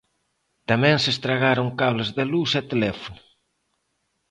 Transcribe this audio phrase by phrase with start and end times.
[0.69, 3.21] Tamén se estragaron cables da luz e teléfono.